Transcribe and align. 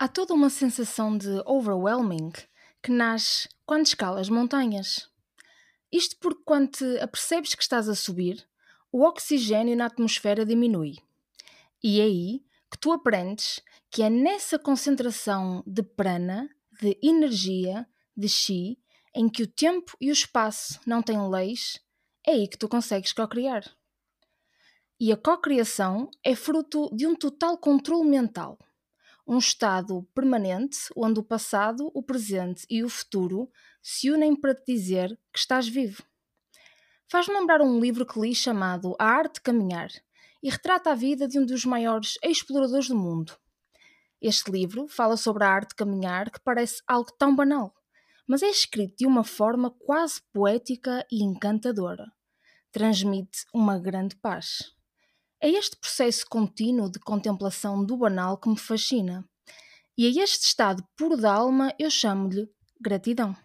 Há 0.00 0.06
toda 0.06 0.32
uma 0.32 0.48
sensação 0.48 1.18
de 1.18 1.42
overwhelming 1.44 2.30
que 2.80 2.92
nasce 2.92 3.48
quando 3.66 3.84
escalas 3.84 4.28
montanhas. 4.28 5.10
Isto 5.90 6.16
porque 6.20 6.40
quando 6.44 6.70
te 6.70 7.00
apercebes 7.00 7.52
que 7.56 7.62
estás 7.64 7.88
a 7.88 7.96
subir, 7.96 8.48
o 8.92 9.02
oxigênio 9.02 9.76
na 9.76 9.86
atmosfera 9.86 10.46
diminui. 10.46 10.98
E 11.82 12.00
é 12.00 12.04
aí 12.04 12.44
que 12.70 12.78
tu 12.78 12.92
aprendes 12.92 13.60
que 13.90 14.04
é 14.04 14.08
nessa 14.08 14.56
concentração 14.56 15.64
de 15.66 15.82
prana, 15.82 16.48
de 16.80 16.96
energia, 17.02 17.84
de 18.16 18.28
chi, 18.28 18.78
em 19.12 19.28
que 19.28 19.42
o 19.42 19.48
tempo 19.48 19.96
e 20.00 20.10
o 20.10 20.12
espaço 20.12 20.78
não 20.86 21.02
têm 21.02 21.28
leis, 21.28 21.80
é 22.24 22.34
aí 22.34 22.46
que 22.46 22.56
tu 22.56 22.68
consegues 22.68 23.12
co-criar. 23.12 23.64
E 25.00 25.10
a 25.10 25.16
co-criação 25.16 26.08
é 26.22 26.36
fruto 26.36 26.88
de 26.94 27.04
um 27.04 27.16
total 27.16 27.58
controle 27.58 28.08
mental. 28.08 28.56
Um 29.30 29.36
estado 29.36 30.08
permanente 30.14 30.78
onde 30.96 31.20
o 31.20 31.22
passado, 31.22 31.90
o 31.92 32.02
presente 32.02 32.64
e 32.70 32.82
o 32.82 32.88
futuro 32.88 33.50
se 33.82 34.10
unem 34.10 34.34
para 34.34 34.54
te 34.54 34.72
dizer 34.72 35.20
que 35.30 35.38
estás 35.38 35.68
vivo. 35.68 36.02
Faz-me 37.10 37.34
lembrar 37.34 37.60
um 37.60 37.78
livro 37.78 38.06
que 38.06 38.18
li 38.18 38.34
chamado 38.34 38.96
A 38.98 39.04
Arte 39.04 39.34
de 39.34 39.42
Caminhar 39.42 39.90
e 40.42 40.48
retrata 40.48 40.92
a 40.92 40.94
vida 40.94 41.28
de 41.28 41.38
um 41.38 41.44
dos 41.44 41.66
maiores 41.66 42.14
exploradores 42.24 42.88
do 42.88 42.96
mundo. 42.96 43.36
Este 44.18 44.50
livro 44.50 44.88
fala 44.88 45.14
sobre 45.14 45.44
a 45.44 45.50
arte 45.50 45.70
de 45.70 45.74
caminhar 45.74 46.30
que 46.30 46.40
parece 46.40 46.82
algo 46.86 47.12
tão 47.18 47.36
banal, 47.36 47.74
mas 48.26 48.42
é 48.42 48.48
escrito 48.48 48.96
de 48.96 49.06
uma 49.06 49.24
forma 49.24 49.70
quase 49.70 50.22
poética 50.32 51.06
e 51.12 51.22
encantadora. 51.22 52.10
Transmite 52.72 53.44
uma 53.52 53.78
grande 53.78 54.16
paz. 54.16 54.77
É 55.40 55.48
este 55.48 55.76
processo 55.76 56.26
contínuo 56.28 56.90
de 56.90 56.98
contemplação 56.98 57.84
do 57.84 57.96
banal 57.96 58.36
que 58.36 58.48
me 58.48 58.58
fascina. 58.58 59.24
E 59.96 60.06
a 60.06 60.24
este 60.24 60.46
estado 60.46 60.84
puro 60.96 61.16
da 61.16 61.32
alma 61.32 61.72
eu 61.78 61.90
chamo-lhe 61.90 62.48
gratidão. 62.80 63.36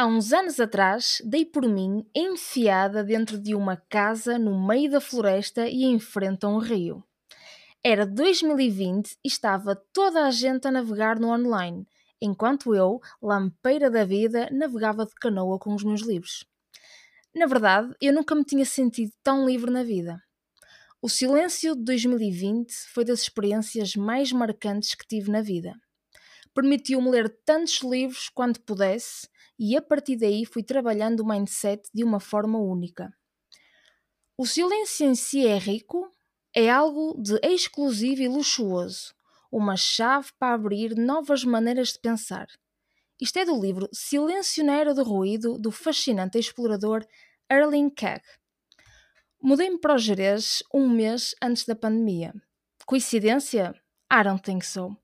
Há 0.00 0.06
uns 0.06 0.32
anos 0.32 0.60
atrás, 0.60 1.20
dei 1.24 1.44
por 1.44 1.68
mim 1.68 2.08
enfiada 2.14 3.02
dentro 3.02 3.36
de 3.36 3.52
uma 3.52 3.76
casa 3.76 4.38
no 4.38 4.64
meio 4.64 4.88
da 4.88 5.00
floresta 5.00 5.66
e 5.66 5.82
em 5.82 5.98
frente 5.98 6.46
a 6.46 6.48
um 6.48 6.58
rio. 6.58 7.02
Era 7.82 8.06
2020 8.06 9.18
e 9.24 9.26
estava 9.26 9.74
toda 9.92 10.24
a 10.24 10.30
gente 10.30 10.68
a 10.68 10.70
navegar 10.70 11.18
no 11.18 11.32
online, 11.32 11.84
enquanto 12.22 12.76
eu, 12.76 13.00
lampeira 13.20 13.90
da 13.90 14.04
vida, 14.04 14.48
navegava 14.52 15.04
de 15.04 15.16
canoa 15.16 15.58
com 15.58 15.74
os 15.74 15.82
meus 15.82 16.02
livros. 16.02 16.46
Na 17.34 17.46
verdade, 17.46 17.92
eu 18.00 18.12
nunca 18.12 18.36
me 18.36 18.44
tinha 18.44 18.64
sentido 18.64 19.10
tão 19.20 19.44
livre 19.44 19.68
na 19.68 19.82
vida. 19.82 20.22
O 21.02 21.08
silêncio 21.08 21.74
de 21.74 21.82
2020 21.82 22.72
foi 22.94 23.04
das 23.04 23.22
experiências 23.22 23.96
mais 23.96 24.30
marcantes 24.30 24.94
que 24.94 25.08
tive 25.08 25.28
na 25.28 25.42
vida. 25.42 25.74
Permitiu-me 26.54 27.10
ler 27.10 27.28
tantos 27.44 27.80
livros 27.82 28.28
quanto 28.28 28.60
pudesse 28.60 29.26
e 29.58 29.76
a 29.76 29.82
partir 29.82 30.16
daí 30.16 30.44
fui 30.44 30.62
trabalhando 30.62 31.20
o 31.20 31.26
mindset 31.26 31.88
de 31.92 32.04
uma 32.04 32.20
forma 32.20 32.58
única. 32.58 33.12
O 34.36 34.46
silêncio 34.46 35.06
em 35.06 35.14
si 35.14 35.46
é 35.46 35.58
rico, 35.58 36.08
é 36.54 36.70
algo 36.70 37.20
de 37.20 37.38
exclusivo 37.42 38.22
e 38.22 38.28
luxuoso, 38.28 39.14
uma 39.50 39.76
chave 39.76 40.30
para 40.38 40.54
abrir 40.54 40.94
novas 40.94 41.42
maneiras 41.44 41.88
de 41.88 42.00
pensar. 42.00 42.46
Isto 43.20 43.40
é 43.40 43.44
do 43.44 43.60
livro 43.60 43.88
Silencioneiro 43.92 44.94
do 44.94 45.02
Ruído, 45.02 45.58
do 45.58 45.72
fascinante 45.72 46.38
explorador 46.38 47.04
Erling 47.50 47.90
Kagg. 47.90 48.22
Mudei-me 49.42 49.78
para 49.78 49.94
o 49.94 49.98
Jerez 49.98 50.62
um 50.72 50.88
mês 50.88 51.34
antes 51.42 51.64
da 51.64 51.74
pandemia. 51.74 52.32
Coincidência? 52.86 53.74
I 54.12 54.22
don't 54.22 54.42
think 54.42 54.64
so. 54.64 54.96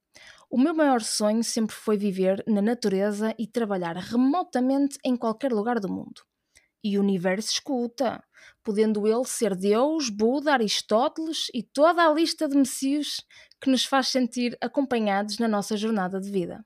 O 0.50 0.58
meu 0.58 0.74
maior 0.74 1.00
sonho 1.00 1.42
sempre 1.42 1.74
foi 1.74 1.96
viver 1.96 2.44
na 2.46 2.62
natureza 2.62 3.34
e 3.38 3.46
trabalhar 3.46 3.96
remotamente 3.96 4.98
em 5.04 5.16
qualquer 5.16 5.52
lugar 5.52 5.80
do 5.80 5.88
mundo. 5.88 6.22
E 6.82 6.98
o 6.98 7.00
universo 7.00 7.50
escuta, 7.50 8.22
podendo 8.62 9.06
ele 9.06 9.24
ser 9.24 9.56
Deus, 9.56 10.10
Buda, 10.10 10.52
Aristóteles 10.52 11.46
e 11.54 11.62
toda 11.62 12.04
a 12.04 12.12
lista 12.12 12.46
de 12.46 12.56
messios 12.56 13.22
que 13.60 13.70
nos 13.70 13.84
faz 13.84 14.08
sentir 14.08 14.56
acompanhados 14.60 15.38
na 15.38 15.48
nossa 15.48 15.76
jornada 15.76 16.20
de 16.20 16.30
vida. 16.30 16.64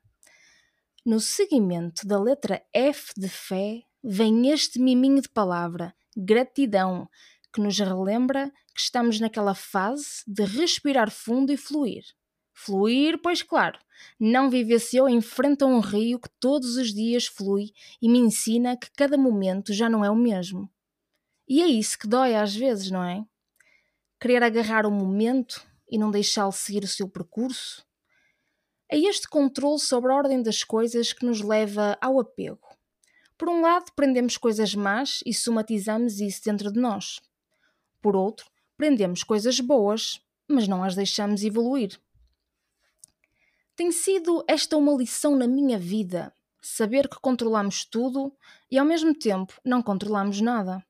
No 1.06 1.20
seguimento 1.20 2.06
da 2.06 2.20
letra 2.20 2.62
F 2.74 3.12
de 3.16 3.28
fé, 3.28 3.82
vem 4.02 4.50
este 4.50 4.80
miminho 4.80 5.22
de 5.22 5.28
palavra, 5.28 5.94
gratidão, 6.16 7.08
que 7.52 7.60
nos 7.60 7.78
relembra 7.78 8.52
que 8.74 8.80
estamos 8.80 9.18
naquela 9.18 9.54
fase 9.54 10.22
de 10.26 10.44
respirar 10.44 11.10
fundo 11.10 11.52
e 11.52 11.56
fluir. 11.56 12.04
Fluir, 12.60 13.18
pois 13.22 13.40
claro, 13.40 13.78
não 14.18 14.50
vivenciou 14.50 15.08
em 15.08 15.20
frente 15.20 15.62
a 15.62 15.66
um 15.66 15.78
rio 15.78 16.18
que 16.18 16.28
todos 16.40 16.76
os 16.76 16.92
dias 16.92 17.24
flui 17.24 17.70
e 18.02 18.08
me 18.08 18.18
ensina 18.18 18.76
que 18.76 18.90
cada 18.96 19.16
momento 19.16 19.72
já 19.72 19.88
não 19.88 20.04
é 20.04 20.10
o 20.10 20.16
mesmo. 20.16 20.68
E 21.48 21.62
é 21.62 21.66
isso 21.66 21.96
que 21.96 22.08
dói 22.08 22.34
às 22.34 22.54
vezes, 22.56 22.90
não 22.90 23.04
é? 23.04 23.24
Querer 24.20 24.42
agarrar 24.42 24.86
o 24.86 24.90
momento 24.90 25.64
e 25.88 25.96
não 25.96 26.10
deixá-lo 26.10 26.50
seguir 26.50 26.82
o 26.82 26.88
seu 26.88 27.08
percurso. 27.08 27.86
É 28.90 28.98
este 28.98 29.28
controle 29.28 29.78
sobre 29.78 30.10
a 30.10 30.16
ordem 30.16 30.42
das 30.42 30.64
coisas 30.64 31.12
que 31.12 31.24
nos 31.24 31.40
leva 31.40 31.96
ao 32.00 32.18
apego. 32.18 32.76
Por 33.38 33.48
um 33.48 33.60
lado, 33.60 33.92
prendemos 33.94 34.36
coisas 34.36 34.74
más 34.74 35.20
e 35.24 35.32
somatizamos 35.32 36.18
isso 36.18 36.42
dentro 36.44 36.72
de 36.72 36.80
nós. 36.80 37.20
Por 38.02 38.16
outro, 38.16 38.50
prendemos 38.76 39.22
coisas 39.22 39.60
boas, 39.60 40.20
mas 40.48 40.66
não 40.66 40.82
as 40.82 40.96
deixamos 40.96 41.44
evoluir. 41.44 42.00
Tem 43.78 43.92
sido 43.92 44.44
esta 44.48 44.76
uma 44.76 44.92
lição 44.92 45.36
na 45.36 45.46
minha 45.46 45.78
vida, 45.78 46.34
saber 46.60 47.08
que 47.08 47.20
controlamos 47.20 47.84
tudo 47.84 48.36
e 48.68 48.76
ao 48.76 48.84
mesmo 48.84 49.14
tempo 49.14 49.54
não 49.64 49.80
controlamos 49.80 50.40
nada. 50.40 50.84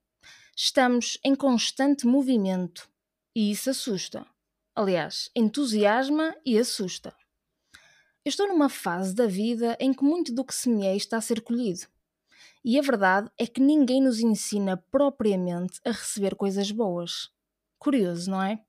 Estamos 0.57 1.19
em 1.23 1.35
constante 1.35 2.07
movimento 2.07 2.89
e 3.37 3.51
isso 3.51 3.69
assusta. 3.69 4.27
Aliás, 4.75 5.31
entusiasma 5.37 6.35
e 6.47 6.59
assusta. 6.59 7.15
Eu 8.25 8.31
estou 8.31 8.49
numa 8.49 8.71
fase 8.71 9.15
da 9.15 9.27
vida 9.27 9.77
em 9.79 9.93
que 9.93 10.03
muito 10.03 10.35
do 10.35 10.43
que 10.43 10.55
semeei 10.55 10.97
está 10.97 11.19
a 11.19 11.21
ser 11.21 11.43
colhido. 11.43 11.87
E 12.65 12.79
a 12.79 12.83
verdade 12.83 13.31
é 13.37 13.47
que 13.47 13.61
ninguém 13.61 14.01
nos 14.01 14.19
ensina 14.19 14.79
propriamente 14.91 15.79
a 15.85 15.91
receber 15.91 16.35
coisas 16.35 16.71
boas. 16.71 17.31
Curioso, 17.79 18.31
não 18.31 18.43
é? 18.43 18.65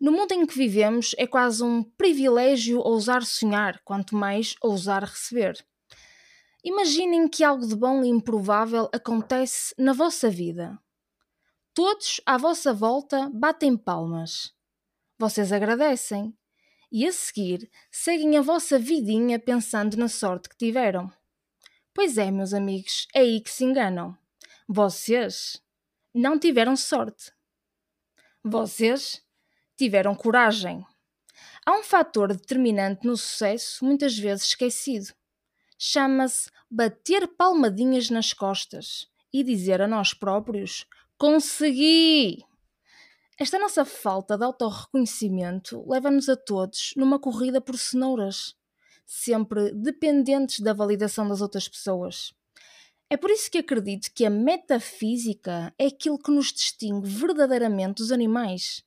No 0.00 0.10
mundo 0.10 0.32
em 0.32 0.44
que 0.44 0.58
vivemos, 0.58 1.14
é 1.16 1.26
quase 1.26 1.62
um 1.62 1.82
privilégio 1.82 2.80
ousar 2.80 3.24
sonhar, 3.24 3.80
quanto 3.84 4.16
mais 4.16 4.56
ousar 4.60 5.04
receber. 5.04 5.64
Imaginem 6.64 7.28
que 7.28 7.44
algo 7.44 7.66
de 7.66 7.76
bom 7.76 8.02
e 8.02 8.08
improvável 8.08 8.88
acontece 8.92 9.74
na 9.78 9.92
vossa 9.92 10.28
vida. 10.28 10.78
Todos 11.72 12.20
à 12.24 12.36
vossa 12.36 12.72
volta 12.72 13.30
batem 13.32 13.76
palmas. 13.76 14.54
Vocês 15.18 15.52
agradecem 15.52 16.36
e 16.90 17.06
a 17.06 17.12
seguir 17.12 17.70
seguem 17.90 18.36
a 18.36 18.42
vossa 18.42 18.78
vidinha 18.78 19.38
pensando 19.38 19.96
na 19.96 20.08
sorte 20.08 20.48
que 20.48 20.56
tiveram. 20.56 21.12
Pois 21.92 22.18
é, 22.18 22.30
meus 22.30 22.52
amigos, 22.52 23.06
é 23.14 23.20
aí 23.20 23.40
que 23.40 23.50
se 23.50 23.64
enganam. 23.64 24.16
Vocês 24.68 25.62
não 26.14 26.38
tiveram 26.38 26.76
sorte. 26.76 27.32
Vocês 28.42 29.23
tiveram 29.76 30.14
coragem. 30.14 30.84
Há 31.66 31.72
um 31.72 31.82
fator 31.82 32.28
determinante 32.28 33.06
no 33.06 33.16
sucesso 33.16 33.84
muitas 33.84 34.18
vezes 34.18 34.46
esquecido. 34.46 35.12
Chama-se 35.78 36.50
bater 36.70 37.26
palmadinhas 37.28 38.10
nas 38.10 38.32
costas 38.32 39.08
e 39.32 39.42
dizer 39.42 39.80
a 39.80 39.88
nós 39.88 40.14
próprios: 40.14 40.86
Consegui! 41.18 42.44
Esta 43.38 43.58
nossa 43.58 43.84
falta 43.84 44.38
de 44.38 44.44
autorreconhecimento 44.44 45.84
leva-nos 45.88 46.28
a 46.28 46.36
todos 46.36 46.92
numa 46.96 47.18
corrida 47.18 47.60
por 47.60 47.76
cenouras, 47.76 48.54
sempre 49.04 49.72
dependentes 49.72 50.60
da 50.60 50.72
validação 50.72 51.28
das 51.28 51.40
outras 51.40 51.66
pessoas. 51.66 52.32
É 53.10 53.16
por 53.16 53.30
isso 53.30 53.50
que 53.50 53.58
acredito 53.58 54.12
que 54.14 54.24
a 54.24 54.30
metafísica 54.30 55.74
é 55.78 55.86
aquilo 55.86 56.18
que 56.18 56.30
nos 56.30 56.52
distingue 56.52 57.08
verdadeiramente 57.08 57.96
dos 57.96 58.12
animais. 58.12 58.84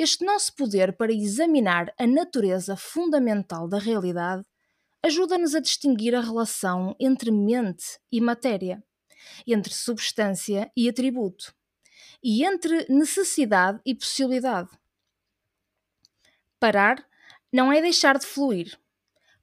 Este 0.00 0.24
nosso 0.24 0.54
poder 0.54 0.92
para 0.92 1.12
examinar 1.12 1.92
a 1.98 2.06
natureza 2.06 2.76
fundamental 2.76 3.66
da 3.66 3.80
realidade 3.80 4.44
ajuda-nos 5.02 5.56
a 5.56 5.60
distinguir 5.60 6.14
a 6.14 6.20
relação 6.20 6.94
entre 7.00 7.32
mente 7.32 7.98
e 8.12 8.20
matéria. 8.20 8.80
entre 9.44 9.74
substância 9.74 10.70
e 10.76 10.88
atributo, 10.88 11.52
e 12.22 12.44
entre 12.44 12.86
necessidade 12.88 13.80
e 13.84 13.92
possibilidade. 13.92 14.70
Parar 16.60 17.04
não 17.52 17.72
é 17.72 17.82
deixar 17.82 18.18
de 18.18 18.24
fluir. 18.24 18.78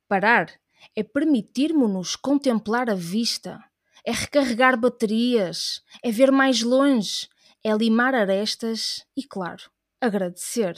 Parar 0.07 0.49
é 0.95 1.03
permitirmos-nos 1.03 2.15
contemplar 2.15 2.89
a 2.89 2.95
vista, 2.95 3.61
é 4.05 4.13
recarregar 4.13 4.79
baterias, 4.79 5.83
é 6.01 6.09
ver 6.09 6.31
mais 6.31 6.61
longe, 6.61 7.27
é 7.61 7.73
limar 7.73 8.15
arestas 8.15 9.05
e, 9.17 9.21
claro, 9.21 9.69
agradecer. 10.01 10.75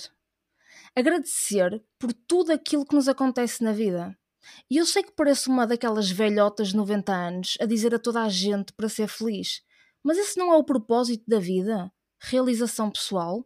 Agradecer 0.96 1.84
por 2.00 2.14
tudo 2.14 2.52
aquilo 2.52 2.86
que 2.86 2.96
nos 2.96 3.08
acontece 3.08 3.64
na 3.64 3.72
vida. 3.72 4.18
E 4.70 4.78
eu 4.78 4.86
sei 4.86 5.04
que 5.04 5.12
pareço 5.12 5.52
uma 5.52 5.68
daquelas 5.68 6.10
velhotas 6.10 6.70
de 6.70 6.78
90 6.78 7.14
anos 7.14 7.58
a 7.60 7.66
dizer 7.66 7.94
a 7.94 8.00
toda 8.00 8.22
a 8.22 8.30
gente 8.30 8.74
para 8.74 8.90
ser 8.90 9.08
feliz, 9.08 9.62
mas 10.04 10.18
esse 10.18 10.38
não 10.38 10.54
é 10.54 10.58
o 10.58 10.64
propósito 10.64 11.24
da 11.28 11.40
vida? 11.40 11.92
Realização 12.20 12.90
pessoal? 12.90 13.46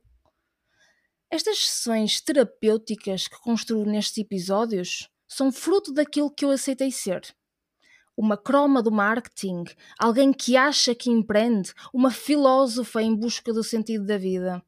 Estas 1.29 1.57
sessões 1.57 2.21
terapêuticas 2.21 3.27
que 3.27 3.39
construo 3.39 3.85
nestes 3.85 4.17
episódios 4.17 5.09
são 5.27 5.51
fruto 5.51 5.93
daquilo 5.93 6.29
que 6.29 6.43
eu 6.43 6.51
aceitei 6.51 6.91
ser. 6.91 7.21
Uma 8.17 8.37
croma 8.37 8.83
do 8.83 8.91
marketing, 8.91 9.63
alguém 9.97 10.33
que 10.33 10.57
acha 10.57 10.93
que 10.93 11.09
empreende, 11.09 11.73
uma 11.93 12.11
filósofa 12.11 13.01
em 13.01 13.15
busca 13.15 13.53
do 13.53 13.63
sentido 13.63 14.05
da 14.05 14.17
vida. 14.17 14.61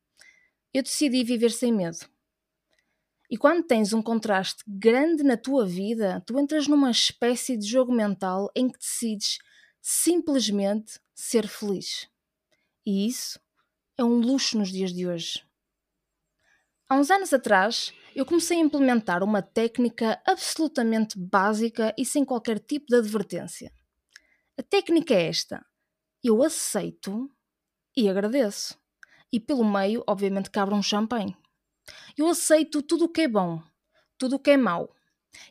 Eu 0.73 0.81
decidi 0.81 1.23
viver 1.23 1.51
sem 1.51 1.71
medo. 1.71 1.99
E 3.29 3.37
quando 3.37 3.65
tens 3.65 3.93
um 3.93 4.01
contraste 4.01 4.63
grande 4.67 5.23
na 5.23 5.37
tua 5.37 5.65
vida, 5.65 6.23
tu 6.25 6.37
entras 6.39 6.67
numa 6.67 6.91
espécie 6.91 7.57
de 7.57 7.65
jogo 7.65 7.91
mental 7.91 8.51
em 8.55 8.69
que 8.69 8.79
decides 8.79 9.39
simplesmente 9.81 10.99
ser 11.13 11.47
feliz. 11.47 12.07
E 12.85 13.07
isso 13.07 13.39
é 13.97 14.03
um 14.03 14.19
luxo 14.19 14.57
nos 14.57 14.71
dias 14.71 14.93
de 14.93 15.07
hoje. 15.07 15.43
Há 16.89 16.95
uns 16.95 17.09
anos 17.09 17.33
atrás, 17.33 17.93
eu 18.15 18.25
comecei 18.25 18.57
a 18.57 18.61
implementar 18.61 19.23
uma 19.23 19.41
técnica 19.41 20.21
absolutamente 20.25 21.17
básica 21.17 21.93
e 21.97 22.05
sem 22.05 22.23
qualquer 22.23 22.59
tipo 22.59 22.87
de 22.87 22.95
advertência. 22.95 23.71
A 24.57 24.61
técnica 24.61 25.13
é 25.13 25.27
esta: 25.27 25.65
eu 26.23 26.43
aceito 26.43 27.29
e 27.95 28.07
agradeço. 28.09 28.82
E 29.33 29.39
pelo 29.39 29.65
meio, 29.65 30.03
obviamente, 30.07 30.51
cabe 30.51 30.75
um 30.75 30.83
champanhe. 30.83 31.35
Eu 32.15 32.27
aceito 32.27 32.83
tudo 32.83 33.06
o 33.06 33.09
que 33.09 33.21
é 33.21 33.27
bom, 33.27 33.63
tudo 34.15 34.35
o 34.35 34.39
que 34.39 34.51
é 34.51 34.57
mau. 34.57 34.95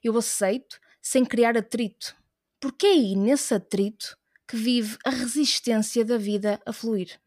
Eu 0.04 0.16
aceito 0.16 0.78
sem 1.02 1.24
criar 1.24 1.56
atrito, 1.56 2.14
porque 2.60 2.86
é 2.86 2.90
aí 2.90 3.16
nesse 3.16 3.52
atrito 3.52 4.16
que 4.46 4.56
vive 4.56 4.96
a 5.04 5.10
resistência 5.10 6.04
da 6.04 6.16
vida 6.16 6.62
a 6.64 6.72
fluir. 6.72 7.20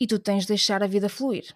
E 0.00 0.08
tu 0.08 0.18
tens 0.18 0.42
de 0.42 0.48
deixar 0.48 0.82
a 0.82 0.88
vida 0.88 1.08
fluir. 1.08 1.54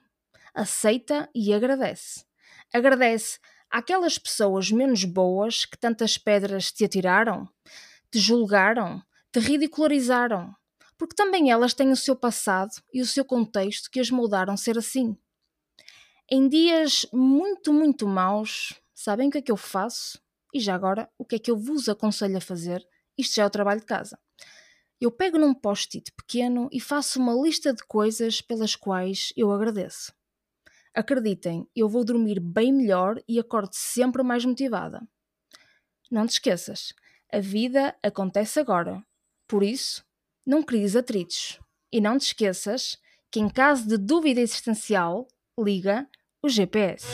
Aceita 0.54 1.28
e 1.34 1.52
agradece. 1.52 2.24
Agradece 2.72 3.40
àquelas 3.68 4.16
pessoas 4.16 4.70
menos 4.70 5.04
boas 5.04 5.64
que 5.64 5.76
tantas 5.76 6.16
pedras 6.16 6.70
te 6.70 6.84
atiraram, 6.84 7.48
te 8.12 8.20
julgaram, 8.20 9.02
te 9.32 9.40
ridicularizaram, 9.40 10.54
porque 10.96 11.14
também 11.14 11.50
elas 11.50 11.74
têm 11.74 11.90
o 11.90 11.96
seu 11.96 12.14
passado 12.14 12.72
e 12.92 13.00
o 13.00 13.06
seu 13.06 13.24
contexto 13.24 13.90
que 13.90 14.00
as 14.00 14.10
moldaram 14.10 14.56
ser 14.56 14.78
assim. 14.78 15.16
Em 16.30 16.48
dias 16.48 17.06
muito, 17.12 17.72
muito 17.72 18.06
maus, 18.06 18.80
sabem 18.94 19.28
o 19.28 19.30
que 19.30 19.38
é 19.38 19.42
que 19.42 19.52
eu 19.52 19.56
faço? 19.56 20.20
E 20.54 20.60
já 20.60 20.74
agora, 20.74 21.10
o 21.18 21.24
que 21.24 21.36
é 21.36 21.38
que 21.38 21.50
eu 21.50 21.56
vos 21.56 21.88
aconselho 21.88 22.36
a 22.36 22.40
fazer? 22.40 22.86
Isto 23.16 23.36
já 23.36 23.42
é 23.44 23.46
o 23.46 23.50
trabalho 23.50 23.80
de 23.80 23.86
casa. 23.86 24.18
Eu 25.00 25.10
pego 25.10 25.38
num 25.38 25.52
post-it 25.52 26.12
pequeno 26.12 26.68
e 26.70 26.78
faço 26.78 27.18
uma 27.18 27.34
lista 27.34 27.72
de 27.72 27.82
coisas 27.84 28.40
pelas 28.40 28.76
quais 28.76 29.32
eu 29.36 29.50
agradeço. 29.50 30.12
Acreditem, 30.94 31.66
eu 31.74 31.88
vou 31.88 32.04
dormir 32.04 32.38
bem 32.38 32.72
melhor 32.72 33.20
e 33.26 33.38
acordo 33.38 33.70
sempre 33.72 34.22
mais 34.22 34.44
motivada. 34.44 35.00
Não 36.10 36.26
te 36.26 36.34
esqueças, 36.34 36.94
a 37.32 37.40
vida 37.40 37.96
acontece 38.02 38.60
agora. 38.60 39.02
Por 39.48 39.62
isso, 39.62 40.04
não 40.46 40.62
cries 40.62 40.96
atritos. 40.96 41.58
E 41.92 42.00
não 42.00 42.18
te 42.18 42.26
esqueças 42.26 42.98
que, 43.30 43.40
em 43.40 43.48
caso 43.48 43.86
de 43.86 43.96
dúvida 43.96 44.40
existencial, 44.40 45.26
liga 45.58 46.06
o 46.42 46.48
GPS. 46.48 47.06